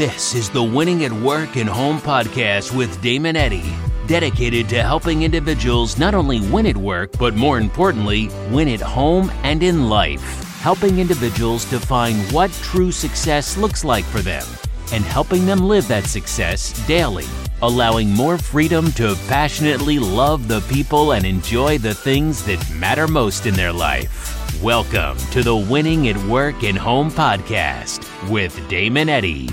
[0.00, 3.74] This is the Winning at Work and Home podcast with Damon Eddy,
[4.06, 9.30] dedicated to helping individuals not only win at work, but more importantly, win at home
[9.42, 10.22] and in life.
[10.62, 14.42] Helping individuals define what true success looks like for them
[14.90, 17.26] and helping them live that success daily,
[17.60, 23.44] allowing more freedom to passionately love the people and enjoy the things that matter most
[23.44, 24.62] in their life.
[24.62, 29.50] Welcome to the Winning at Work and Home podcast with Damon Eddy.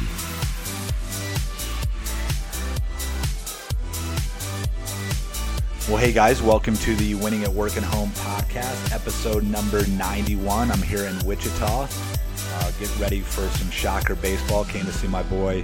[5.87, 10.69] Well, hey guys, welcome to the Winning at Work and Home podcast, episode number 91.
[10.69, 11.87] I'm here in Wichita.
[11.87, 14.65] Uh, get ready for some shocker baseball.
[14.65, 15.63] Came to see my boy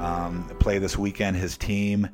[0.00, 2.08] um, play this weekend, his team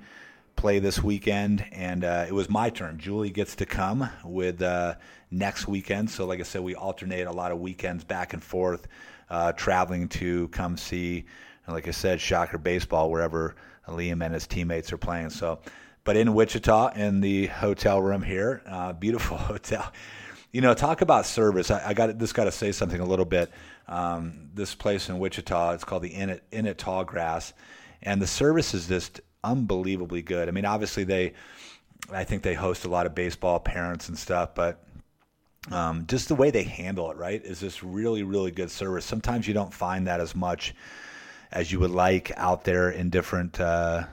[0.57, 2.99] play this weekend, and uh, it was my turn.
[2.99, 4.97] Julie gets to come with uh,
[5.31, 6.11] next weekend.
[6.11, 8.89] So, like I said, we alternate a lot of weekends back and forth,
[9.31, 11.25] uh, traveling to come see,
[11.67, 13.57] like I said, shocker baseball wherever
[13.87, 15.31] Liam and his teammates are playing.
[15.31, 15.61] So,
[16.09, 19.93] but in Wichita, in the hotel room here, uh, beautiful hotel.
[20.53, 21.71] You know, talk about service.
[21.71, 22.33] I, I got this.
[22.33, 23.51] Got to say something a little bit.
[23.87, 27.53] Um, this place in Wichita, it's called the Inn at, Tallgrass,
[28.03, 30.49] and the service is just unbelievably good.
[30.49, 31.35] I mean, obviously they,
[32.11, 34.83] I think they host a lot of baseball parents and stuff, but
[35.71, 39.05] um, just the way they handle it, right, is just really, really good service.
[39.05, 40.75] Sometimes you don't find that as much
[41.53, 43.61] as you would like out there in different.
[43.61, 44.05] Uh,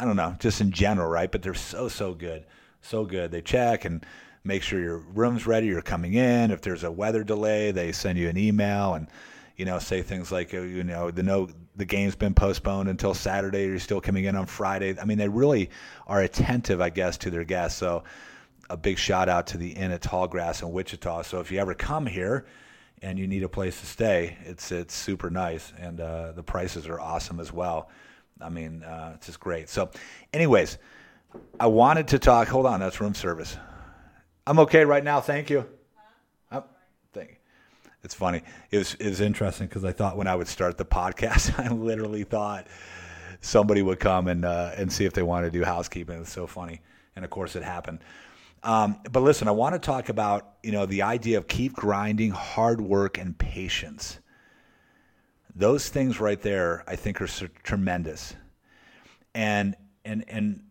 [0.00, 1.30] I don't know, just in general, right?
[1.30, 2.44] But they're so so good,
[2.82, 3.30] so good.
[3.30, 4.04] They check and
[4.44, 5.66] make sure your room's ready.
[5.66, 6.50] You're coming in.
[6.50, 9.08] If there's a weather delay, they send you an email and
[9.56, 13.14] you know say things like uh, you know the no the game's been postponed until
[13.14, 13.66] Saturday.
[13.66, 14.98] You're still coming in on Friday.
[15.00, 15.70] I mean, they really
[16.06, 17.78] are attentive, I guess, to their guests.
[17.78, 18.04] So
[18.70, 21.22] a big shout out to the Inn at Tallgrass in Wichita.
[21.22, 22.46] So if you ever come here
[23.00, 26.86] and you need a place to stay, it's it's super nice and uh, the prices
[26.86, 27.90] are awesome as well.
[28.40, 29.68] I mean, uh, it's just great.
[29.68, 29.90] So,
[30.32, 30.78] anyways,
[31.58, 32.48] I wanted to talk.
[32.48, 33.56] Hold on, that's room service.
[34.46, 35.20] I'm okay right now.
[35.20, 35.66] Thank you.
[36.50, 36.64] Oh,
[37.12, 37.36] thank you.
[38.02, 38.42] It's funny.
[38.70, 41.72] It was it was interesting because I thought when I would start the podcast, I
[41.72, 42.66] literally thought
[43.40, 46.20] somebody would come and uh, and see if they wanted to do housekeeping.
[46.20, 46.80] It's so funny,
[47.16, 48.00] and of course it happened.
[48.62, 52.30] Um, but listen, I want to talk about you know the idea of keep grinding,
[52.30, 54.18] hard work, and patience.
[55.58, 57.26] Those things right there, I think, are
[57.64, 58.36] tremendous.
[59.34, 59.74] And
[60.04, 60.62] and and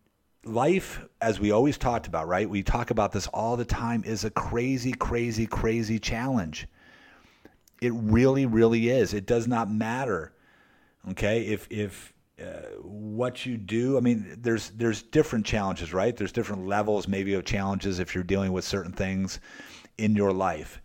[0.44, 2.48] life, as we always talked about, right?
[2.48, 6.66] We talk about this all the time, is a crazy, crazy, crazy challenge.
[7.82, 9.12] It really, really is.
[9.12, 10.32] It does not matter,
[11.10, 11.42] okay?
[11.42, 16.16] If if uh, what you do, I mean, there's there's different challenges, right?
[16.16, 19.38] There's different levels, maybe of challenges if you're dealing with certain things
[19.98, 20.80] in your life.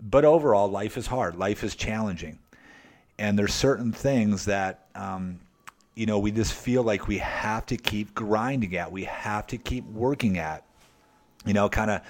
[0.00, 1.34] But overall, life is hard.
[1.34, 2.38] Life is challenging
[3.20, 5.38] and there's certain things that um,
[5.94, 9.58] you know we just feel like we have to keep grinding at we have to
[9.58, 10.64] keep working at.
[11.46, 12.02] You know kind of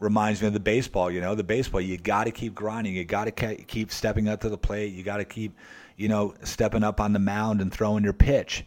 [0.00, 3.04] reminds me of the baseball you know the baseball you got to keep grinding you
[3.04, 5.56] got to keep stepping up to the plate you got to keep
[5.96, 8.64] you know stepping up on the mound and throwing your pitch.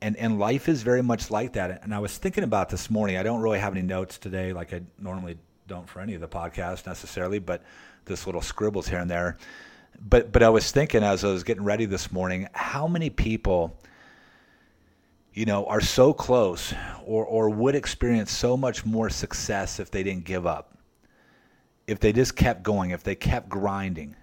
[0.00, 1.82] And and life is very much like that.
[1.84, 4.72] And i was thinking about this morning i don't really have any notes today like
[4.72, 5.36] i normally
[5.68, 7.62] don't for any of the podcasts necessarily but
[8.06, 9.36] this little scribbles here and there
[10.08, 13.78] but but I was thinking as I was getting ready this morning, how many people,
[15.32, 16.74] you know, are so close
[17.04, 20.76] or or would experience so much more success if they didn't give up,
[21.86, 24.16] if they just kept going, if they kept grinding.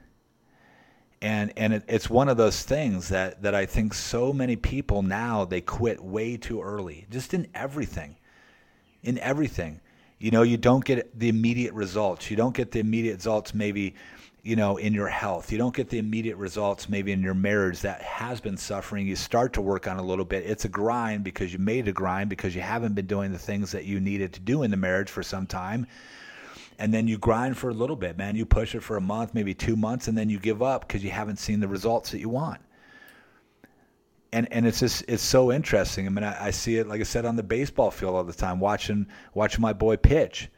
[1.22, 5.02] And and it, it's one of those things that that I think so many people
[5.02, 8.18] now they quit way too early, just in everything,
[9.04, 9.80] in everything.
[10.18, 12.30] You know, you don't get the immediate results.
[12.30, 13.96] You don't get the immediate results maybe
[14.50, 15.52] you know, in your health.
[15.52, 19.06] You don't get the immediate results maybe in your marriage that has been suffering.
[19.06, 20.44] You start to work on a little bit.
[20.44, 23.72] It's a grind because you made a grind because you haven't been doing the things
[23.74, 25.86] that you needed to do in the marriage for some time.
[26.80, 28.36] And then you grind for a little bit, man.
[28.36, 31.04] You push it for a month, maybe two months, and then you give up because
[31.04, 32.60] you haven't seen the results that you want.
[34.34, 36.08] And and it's just it's so interesting.
[36.08, 38.34] I mean, I, I see it like I said on the baseball field all the
[38.34, 40.50] time, watching watching my boy pitch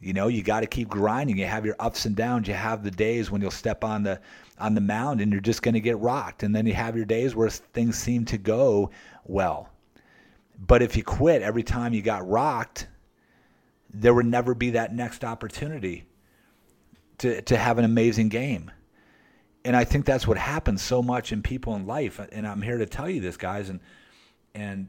[0.00, 1.36] you know, you got to keep grinding.
[1.36, 2.48] You have your ups and downs.
[2.48, 4.20] You have the days when you'll step on the
[4.58, 7.04] on the mound and you're just going to get rocked, and then you have your
[7.04, 8.90] days where things seem to go
[9.24, 9.68] well.
[10.58, 12.88] But if you quit every time you got rocked,
[13.92, 16.06] there would never be that next opportunity
[17.18, 18.70] to to have an amazing game.
[19.66, 22.18] And I think that's what happens so much in people in life.
[22.32, 23.80] And I'm here to tell you this, guys, and
[24.54, 24.88] and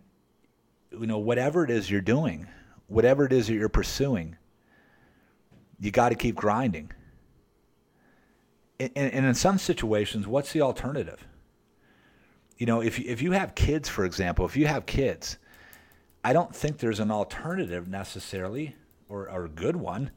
[0.89, 2.47] you know whatever it is you're doing,
[2.87, 4.37] whatever it is that you're pursuing
[5.81, 6.91] you got to keep grinding.
[8.79, 11.27] And, in some situations, what's the alternative?
[12.57, 15.37] You know, if if you have kids, for example, if you have kids,
[16.23, 18.75] I don't think there's an alternative necessarily
[19.09, 20.11] or, or a good one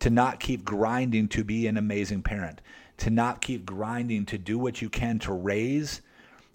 [0.00, 2.60] to not keep grinding to be an amazing parent,
[2.98, 6.00] to not keep grinding to do what you can to raise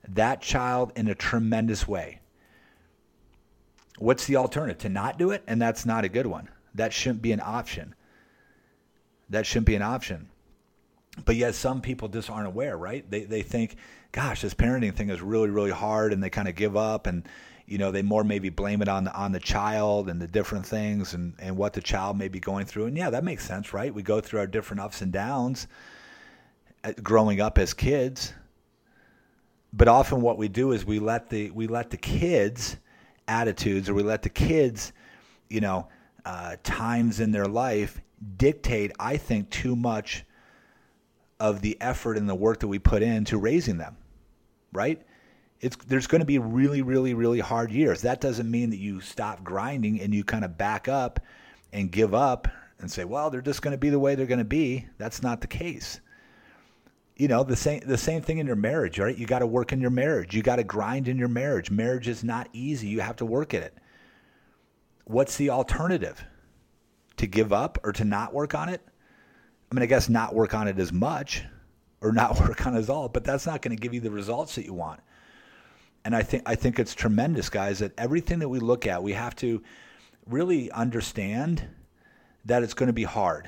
[0.07, 2.19] that child in a tremendous way.
[3.99, 4.79] What's the alternative?
[4.79, 5.43] To not do it?
[5.47, 6.49] And that's not a good one.
[6.73, 7.93] That shouldn't be an option.
[9.31, 10.29] That shouldn't be an option.
[11.25, 13.09] But yet, some people just aren't aware, right?
[13.09, 13.75] They, they think,
[14.11, 17.27] gosh, this parenting thing is really, really hard, and they kind of give up, and
[17.65, 20.65] you know they more maybe blame it on the on the child and the different
[20.65, 22.85] things and and what the child may be going through.
[22.85, 23.93] And yeah, that makes sense, right?
[23.93, 25.67] We go through our different ups and downs
[26.83, 28.33] uh, growing up as kids,
[29.73, 32.77] but often what we do is we let the we let the kids
[33.27, 34.91] attitudes or we let the kids,
[35.49, 35.87] you know,
[36.25, 38.01] uh, times in their life
[38.37, 40.25] dictate, I think, too much
[41.39, 43.97] of the effort and the work that we put into raising them,
[44.71, 45.01] right?
[45.59, 48.01] It's, there's going to be really, really, really hard years.
[48.01, 51.19] That doesn't mean that you stop grinding and you kind of back up
[51.73, 52.47] and give up
[52.79, 54.87] and say, well, they're just going to be the way they're going to be.
[54.97, 55.99] That's not the case.
[57.15, 59.15] You know, the same the same thing in your marriage, right?
[59.15, 60.35] You got to work in your marriage.
[60.35, 61.69] You got to grind in your marriage.
[61.69, 62.87] Marriage is not easy.
[62.87, 63.77] You have to work at it.
[65.05, 66.25] What's the alternative?
[67.21, 68.81] To give up or to not work on it?
[69.71, 71.43] I mean, I guess not work on it as much
[72.01, 74.09] or not work on it at all, but that's not going to give you the
[74.09, 75.01] results that you want.
[76.03, 79.13] And I think I think it's tremendous, guys, that everything that we look at, we
[79.13, 79.61] have to
[80.25, 81.63] really understand
[82.45, 83.47] that it's going to be hard,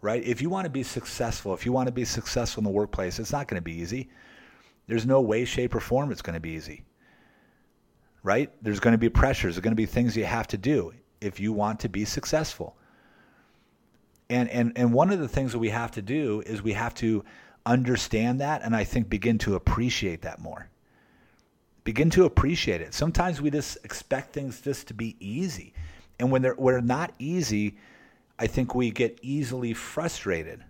[0.00, 0.22] right?
[0.22, 3.18] If you want to be successful, if you want to be successful in the workplace,
[3.18, 4.08] it's not going to be easy.
[4.86, 6.84] There's no way, shape, or form it's going to be easy,
[8.22, 8.52] right?
[8.62, 9.56] There's going to be pressures.
[9.56, 12.76] There's going to be things you have to do if you want to be successful.
[14.30, 16.94] And, and, and one of the things that we have to do is we have
[16.94, 17.24] to
[17.66, 20.70] understand that and I think begin to appreciate that more.
[21.82, 22.94] Begin to appreciate it.
[22.94, 25.74] Sometimes we just expect things just to be easy.
[26.20, 27.76] And when they're, they're not easy,
[28.38, 30.62] I think we get easily frustrated.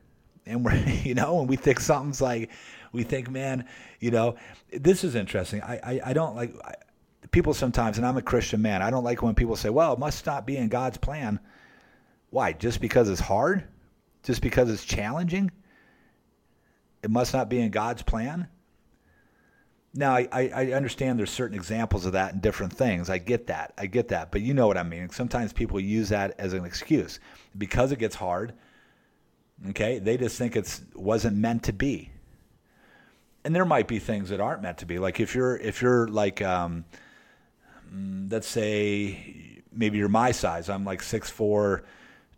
[0.47, 2.51] And we're, you know, and we think something's like,
[2.93, 3.67] we think, man,
[4.01, 4.37] you know,
[4.73, 5.63] this is interesting.
[5.63, 6.75] I, I, I don't like, I,
[7.31, 9.99] people sometimes, and I'm a Christian man, I don't like when people say, well, it
[9.99, 11.41] must not be in God's plan.
[12.31, 12.53] Why?
[12.53, 13.65] Just because it's hard?
[14.23, 15.50] Just because it's challenging?
[17.03, 18.49] It must not be in God's plan?
[19.93, 23.11] Now, I, I understand there's certain examples of that in different things.
[23.11, 23.75] I get that.
[23.77, 24.31] I get that.
[24.31, 25.11] But you know what I mean.
[25.11, 27.19] Sometimes people use that as an excuse.
[27.59, 28.53] Because it gets hard,
[29.71, 32.11] okay, they just think it wasn't meant to be.
[33.44, 34.99] And there might be things that aren't meant to be.
[34.99, 36.85] Like if you're if you're like um,
[37.93, 40.69] mm, let's say maybe you're my size.
[40.69, 41.82] I'm like 6'4",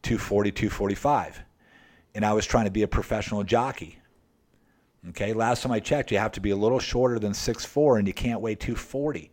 [0.02, 1.42] 240, 245.
[2.14, 3.98] And I was trying to be a professional jockey.
[5.08, 8.06] Okay, last time I checked, you have to be a little shorter than 6'4 and
[8.06, 9.30] you can't weigh 240.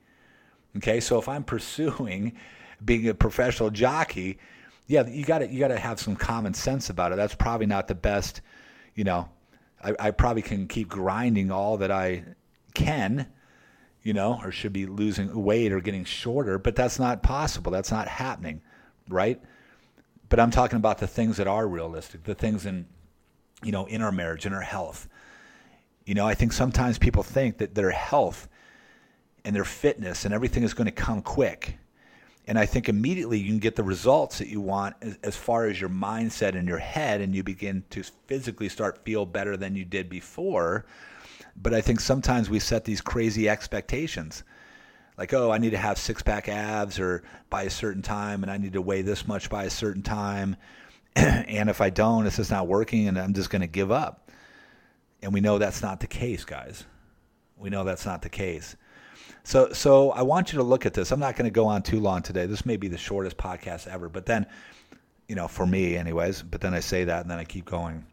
[0.77, 2.35] Okay, so if I'm pursuing
[2.83, 4.39] being a professional jockey,
[4.87, 7.15] yeah, you got to you got to have some common sense about it.
[7.15, 8.41] That's probably not the best,
[8.95, 9.29] you know.
[9.83, 12.23] I, I probably can keep grinding all that I
[12.73, 13.27] can,
[14.01, 17.71] you know, or should be losing weight or getting shorter, but that's not possible.
[17.71, 18.61] That's not happening,
[19.07, 19.39] right?
[20.29, 22.85] But I'm talking about the things that are realistic, the things in,
[23.63, 25.07] you know, in our marriage, in our health.
[26.05, 28.47] You know, I think sometimes people think that their health
[29.43, 31.77] and their fitness and everything is going to come quick.
[32.47, 35.65] And I think immediately you can get the results that you want as, as far
[35.65, 39.75] as your mindset and your head, and you begin to physically start feel better than
[39.75, 40.85] you did before.
[41.55, 44.43] But I think sometimes we set these crazy expectations
[45.19, 48.49] like, oh, I need to have six pack abs or by a certain time, and
[48.49, 50.55] I need to weigh this much by a certain time.
[51.15, 54.31] and if I don't, it's just not working, and I'm just going to give up.
[55.21, 56.85] And we know that's not the case, guys.
[57.57, 58.77] We know that's not the case.
[59.43, 61.11] So, so I want you to look at this.
[61.11, 62.45] I'm not going to go on too long today.
[62.45, 64.45] This may be the shortest podcast ever, but then,
[65.27, 66.43] you know, for me, anyways.
[66.43, 68.05] But then I say that, and then I keep going.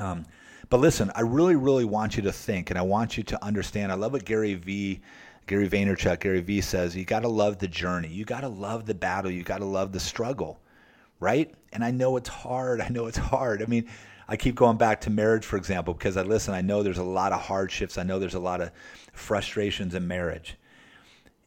[0.00, 0.24] Um,
[0.70, 3.92] but listen, I really, really want you to think, and I want you to understand.
[3.92, 5.02] I love what Gary V
[5.46, 8.08] Gary Vaynerchuk, Gary Vee says, you got to love the journey.
[8.08, 9.30] You got to love the battle.
[9.30, 10.60] You got to love the struggle,
[11.20, 11.54] right?
[11.72, 12.80] And I know it's hard.
[12.82, 13.62] I know it's hard.
[13.62, 13.88] I mean,
[14.28, 17.04] I keep going back to marriage, for example, because I listen, I know there's a
[17.04, 17.96] lot of hardships.
[17.96, 18.72] I know there's a lot of
[19.12, 20.56] frustrations in marriage.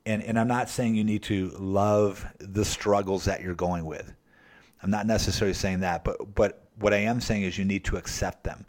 [0.05, 4.13] And, and I'm not saying you need to love the struggles that you're going with.
[4.81, 7.97] I'm not necessarily saying that, but, but what I am saying is you need to
[7.97, 8.65] accept them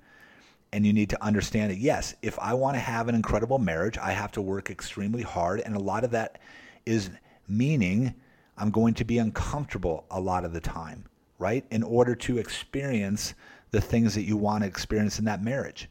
[0.72, 3.98] and you need to understand that yes, if I want to have an incredible marriage,
[3.98, 5.60] I have to work extremely hard.
[5.60, 6.38] And a lot of that
[6.86, 7.10] is
[7.48, 8.14] meaning
[8.56, 11.04] I'm going to be uncomfortable a lot of the time,
[11.38, 11.64] right?
[11.70, 13.34] In order to experience
[13.70, 15.88] the things that you want to experience in that marriage,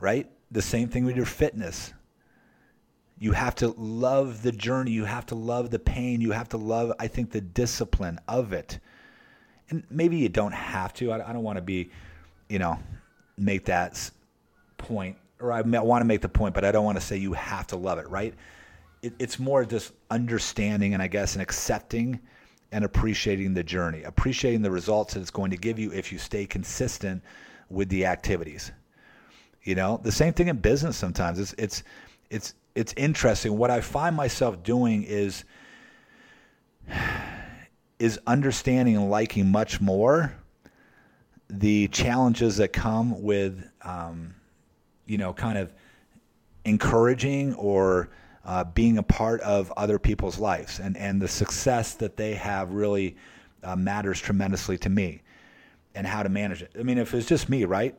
[0.00, 0.30] right?
[0.50, 1.92] The same thing with your fitness.
[3.18, 4.90] You have to love the journey.
[4.90, 6.20] You have to love the pain.
[6.20, 8.78] You have to love, I think, the discipline of it.
[9.70, 11.12] And maybe you don't have to.
[11.12, 11.90] I, I don't want to be,
[12.48, 12.78] you know,
[13.36, 14.10] make that
[14.78, 17.32] point, or I want to make the point, but I don't want to say you
[17.32, 18.34] have to love it, right?
[19.02, 22.20] It, it's more just understanding and I guess and accepting
[22.72, 26.18] and appreciating the journey, appreciating the results that it's going to give you if you
[26.18, 27.22] stay consistent
[27.70, 28.72] with the activities.
[29.62, 31.38] You know, the same thing in business sometimes.
[31.38, 31.82] It's it's
[32.30, 33.56] it's it's interesting.
[33.56, 35.44] What I find myself doing is
[37.98, 40.34] is understanding and liking much more
[41.48, 44.34] the challenges that come with, um,
[45.06, 45.72] you know, kind of
[46.64, 48.08] encouraging or
[48.44, 52.72] uh, being a part of other people's lives, and and the success that they have
[52.72, 53.16] really
[53.62, 55.22] uh, matters tremendously to me,
[55.94, 56.72] and how to manage it.
[56.78, 57.94] I mean, if it's just me, right?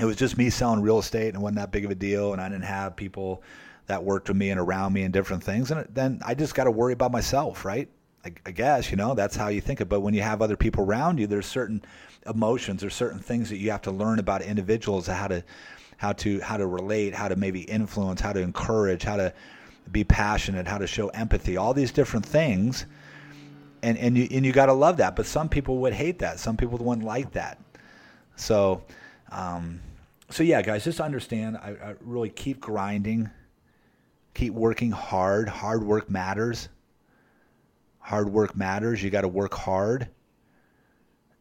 [0.00, 2.40] It was just me selling real estate, and wasn't that big of a deal, and
[2.40, 3.42] I didn't have people
[3.86, 5.70] that worked with me and around me and different things.
[5.70, 7.88] And then I just got to worry about myself, right?
[8.24, 9.88] I, I, guess, you know, that's how you think it.
[9.88, 11.82] But when you have other people around you, there's certain
[12.26, 15.42] emotions, there's certain things that you have to learn about individuals, how to,
[15.96, 19.32] how to, how to relate, how to maybe influence, how to encourage, how to
[19.90, 22.86] be passionate, how to show empathy, all these different things.
[23.82, 25.16] And, and you, and you got to love that.
[25.16, 26.38] But some people would hate that.
[26.38, 27.58] Some people wouldn't like that.
[28.36, 28.84] So,
[29.30, 29.80] um,
[30.30, 31.56] so yeah, guys, just understand.
[31.56, 33.28] I, I really keep grinding
[34.34, 35.48] Keep working hard.
[35.48, 36.68] Hard work matters.
[38.02, 39.02] Hard work matters.
[39.02, 40.08] You got to work hard.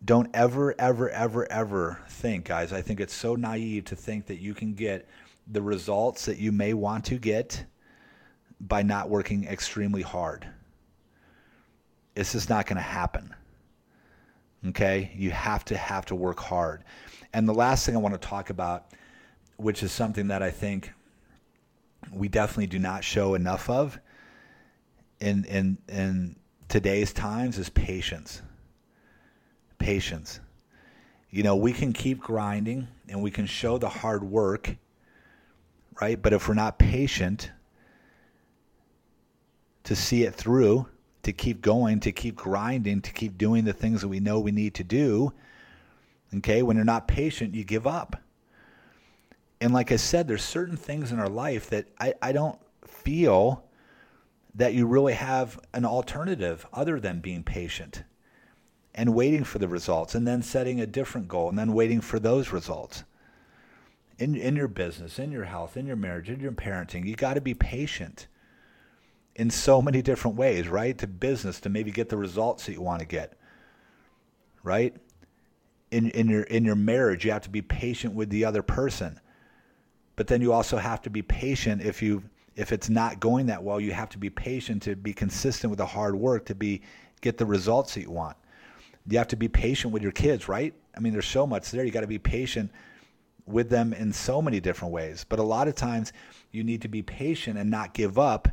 [0.03, 2.71] Don't ever, ever, ever, ever think, guys.
[2.71, 5.07] I think it's so naive to think that you can get
[5.47, 7.65] the results that you may want to get
[8.59, 10.47] by not working extremely hard.
[12.15, 13.33] It's just not going to happen.
[14.67, 15.11] Okay?
[15.15, 16.83] You have to have to work hard.
[17.33, 18.87] And the last thing I want to talk about,
[19.57, 20.91] which is something that I think
[22.11, 23.99] we definitely do not show enough of
[25.19, 26.35] in in in
[26.71, 28.41] today's times is patience.
[29.77, 30.39] Patience.
[31.29, 34.75] You know, we can keep grinding and we can show the hard work,
[36.01, 36.19] right?
[36.19, 37.51] But if we're not patient
[39.83, 40.87] to see it through,
[41.23, 44.51] to keep going, to keep grinding, to keep doing the things that we know we
[44.51, 45.33] need to do,
[46.37, 48.15] okay, when you're not patient, you give up
[49.61, 53.63] and like I said, there's certain things in our life that I, I don't feel
[54.53, 58.03] that you really have an alternative other than being patient
[58.93, 62.19] and waiting for the results and then setting a different goal and then waiting for
[62.19, 63.03] those results.
[64.17, 67.35] In, in your business, in your health, in your marriage, in your parenting, you got
[67.35, 68.27] to be patient
[69.35, 70.97] in so many different ways, right?
[70.99, 73.33] To business, to maybe get the results that you want to get,
[74.61, 74.95] right?
[75.89, 79.19] In, in, your, in your marriage, you have to be patient with the other person
[80.21, 82.21] but then you also have to be patient if you
[82.55, 85.77] if it's not going that well you have to be patient to be consistent with
[85.77, 86.81] the hard work to be
[87.21, 88.35] get the results that you want
[89.07, 91.83] you have to be patient with your kids right i mean there's so much there
[91.83, 92.71] you got to be patient
[93.45, 96.13] with them in so many different ways but a lot of times
[96.51, 98.47] you need to be patient and not give up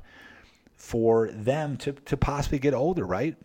[0.76, 3.36] for them to, to possibly get older right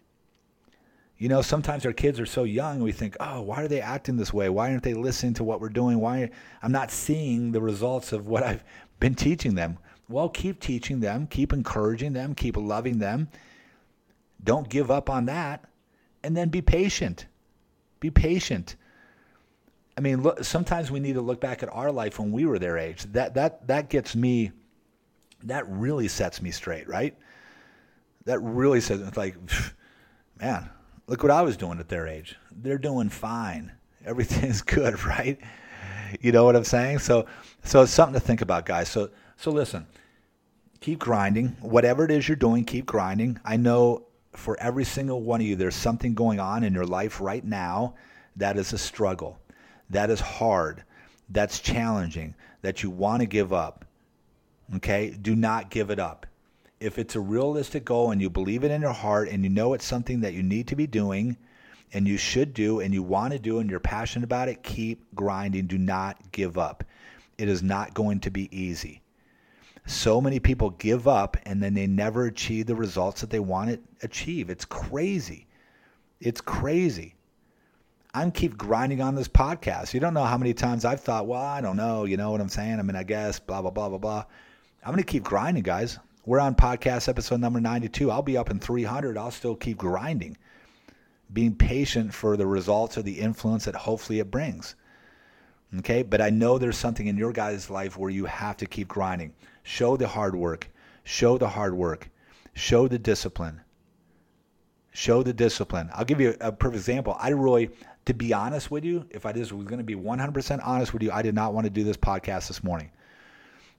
[1.24, 4.17] you know, sometimes our kids are so young, we think, oh, why are they acting
[4.17, 4.50] this way?
[4.50, 6.00] Why aren't they listening to what we're doing?
[6.00, 6.29] Why
[6.62, 8.63] I'm not seeing the results of what I've
[9.00, 9.77] been teaching them.
[10.13, 13.29] Well, keep teaching them, keep encouraging them, keep loving them.
[14.43, 15.65] Don't give up on that.
[16.24, 17.25] And then be patient.
[18.00, 18.75] Be patient.
[19.98, 22.60] I mean, look, sometimes we need to look back at our life when we were
[22.60, 23.01] their age.
[23.13, 24.51] That that that gets me
[25.46, 27.17] that really sets me straight, right?
[28.25, 29.36] That really says it's like
[30.39, 30.70] man,
[31.08, 32.36] Look what I was doing at their age.
[32.51, 33.72] They're doing fine.
[34.05, 35.39] Everything's good, right?
[36.22, 37.00] You know what I'm saying?
[37.00, 37.25] So
[37.63, 38.89] so it's something to think about, guys.
[38.89, 39.88] So so listen.
[40.84, 41.56] Keep grinding.
[41.62, 43.40] Whatever it is you're doing, keep grinding.
[43.46, 47.22] I know for every single one of you there's something going on in your life
[47.22, 47.94] right now
[48.36, 49.40] that is a struggle.
[49.92, 50.84] That is hard.
[51.30, 52.36] That's challenging.
[52.63, 53.86] That you want to give up.
[54.75, 55.12] Okay?
[55.12, 56.25] Do not give it up
[56.82, 59.74] if it's a realistic goal and you believe it in your heart and you know
[59.74, 61.38] it's something that you need to be doing
[61.94, 65.06] and you should do and you want to do and you're passionate about it, keep
[65.16, 65.66] grinding.
[65.66, 66.84] Do not give up.
[67.38, 69.02] It is not going to be easy.
[69.86, 73.70] So many people give up and then they never achieve the results that they want
[73.72, 74.50] to achieve.
[74.50, 75.48] It's crazy.
[76.20, 77.16] It's crazy.
[78.13, 79.94] I'm keep grinding on this podcast.
[79.94, 82.42] You don't know how many times I've thought, well, I don't know, you know what
[82.42, 82.80] I'm saying?
[82.80, 84.25] I mean, I guess, blah, blah, blah, blah, blah.
[84.86, 85.98] I'm going to keep grinding, guys.
[86.25, 88.12] We're on podcast episode number 92.
[88.12, 89.18] I'll be up in 300.
[89.18, 90.38] I'll still keep grinding,
[91.34, 94.75] being patient for the results or the influence that hopefully it brings.
[95.80, 98.88] Okay, but I know there's something in your guys' life where you have to keep
[98.88, 99.34] grinding.
[99.63, 100.70] Show the hard work,
[101.03, 102.10] Show the hard work.
[102.53, 103.62] Show the discipline.
[104.92, 105.89] Show the discipline.
[105.94, 107.18] I'll give you a, perfect example.
[107.20, 107.72] I really,
[108.06, 111.03] to be honest with you, if I just was going to be 100% honest with
[111.03, 112.92] you, I did not want to do this podcast this morning.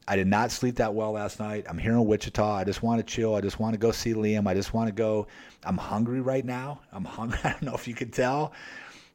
[0.06, 1.64] I did not sleep that well last night.
[1.66, 2.56] I'm here in Wichita.
[2.56, 3.34] I just want to chill.
[3.36, 4.46] I just want to go see Liam.
[4.46, 5.28] I just want to go.
[5.62, 6.80] I'm hungry right now.
[6.92, 7.38] I'm hungry.
[7.44, 8.52] I don't know if you could tell.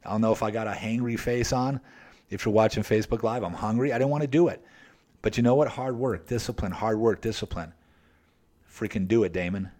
[0.03, 1.79] I don't know if I got a hangry face on.
[2.29, 3.91] If you're watching Facebook Live, I'm hungry.
[3.91, 4.63] I didn't want to do it.
[5.21, 5.67] But you know what?
[5.67, 7.73] Hard work, discipline, hard work, discipline.
[8.71, 9.71] Freaking do it, Damon.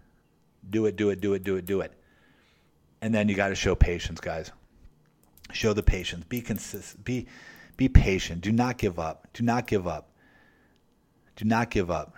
[0.70, 1.94] Do it, do it, do it, do it, do it.
[3.02, 4.52] And then you got to show patience, guys.
[5.52, 6.26] Show the patience.
[6.26, 7.06] Be consistent.
[7.06, 7.28] Be
[7.78, 8.42] be patient.
[8.42, 9.28] Do not give up.
[9.34, 10.10] Do not give up.
[11.38, 12.16] Do not give up.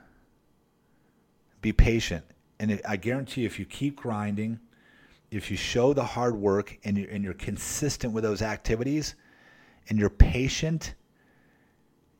[1.61, 2.25] Be patient.
[2.59, 4.59] And I guarantee you, if you keep grinding,
[5.29, 9.15] if you show the hard work and you're, and you're consistent with those activities
[9.91, 10.95] and you're patient,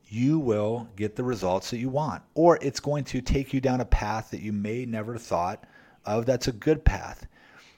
[0.10, 2.22] you will get the results that you want.
[2.34, 5.63] Or it's going to take you down a path that you may never thought
[6.06, 7.25] of that's a good path.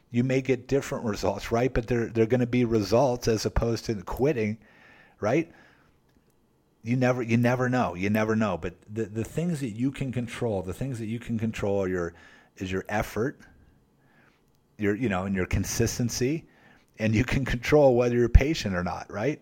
[0.10, 1.72] You may get different results, right?
[1.72, 4.58] But they're, they're going to be results as opposed to quitting,
[5.20, 5.52] right?
[6.86, 10.12] you never you never know you never know but the, the things that you can
[10.12, 12.14] control the things that you can control are your
[12.58, 13.40] is your effort
[14.78, 16.44] your you know and your consistency
[17.00, 19.42] and you can control whether you're patient or not right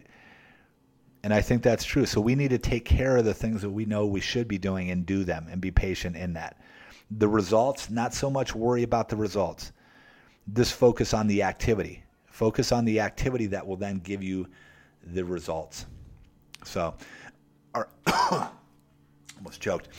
[1.23, 3.69] and i think that's true so we need to take care of the things that
[3.69, 6.57] we know we should be doing and do them and be patient in that
[7.09, 9.71] the results not so much worry about the results
[10.53, 14.47] just focus on the activity focus on the activity that will then give you
[15.13, 15.85] the results
[16.63, 16.95] so
[19.41, 19.89] almost choked.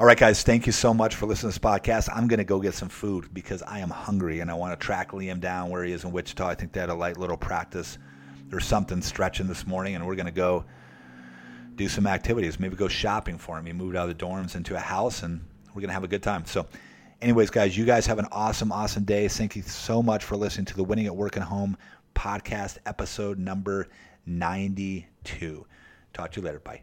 [0.00, 2.08] All right, guys, thank you so much for listening to this podcast.
[2.14, 4.84] I'm going to go get some food because I am hungry and I want to
[4.84, 6.46] track Liam down where he is in Wichita.
[6.46, 7.98] I think they had a light little practice
[8.52, 10.64] or something stretching this morning, and we're going to go
[11.74, 12.58] do some activities.
[12.58, 13.66] Maybe go shopping for him.
[13.66, 16.08] He moved out of the dorms into a house, and we're going to have a
[16.08, 16.44] good time.
[16.44, 16.66] So,
[17.22, 19.28] anyways, guys, you guys have an awesome, awesome day.
[19.28, 21.76] Thank you so much for listening to the Winning at Work and Home
[22.14, 23.88] podcast, episode number
[24.26, 25.66] 92.
[26.12, 26.58] Talk to you later.
[26.60, 26.82] Bye.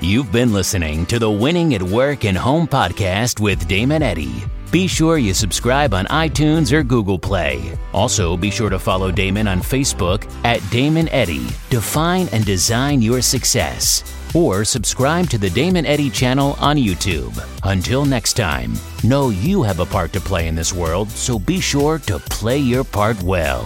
[0.00, 4.44] You've been listening to the Winning at Work and Home podcast with Damon Eddy.
[4.70, 7.78] Be sure you subscribe on iTunes or Google Play.
[7.92, 11.46] Also, be sure to follow Damon on Facebook at Damon Eddy.
[11.70, 14.02] Define and design your success.
[14.34, 17.38] Or subscribe to the Damon Eddy channel on YouTube.
[17.62, 18.74] Until next time,
[19.04, 22.58] know you have a part to play in this world, so be sure to play
[22.58, 23.64] your part well.